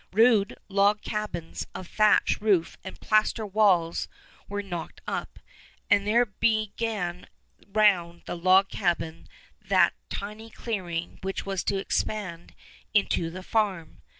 [0.11, 4.07] Rude log cabins of thatch roof and plaster walls
[4.49, 5.37] were knocked up,
[5.91, 7.27] and there began
[7.67, 9.27] round the log cabin
[9.61, 12.55] that tiny clearing which was to expand
[12.95, 14.01] into the farm.